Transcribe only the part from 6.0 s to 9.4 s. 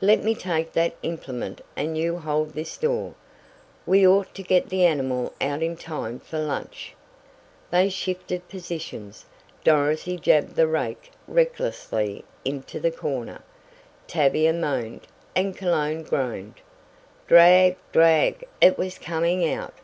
for lunch." They shifted positions.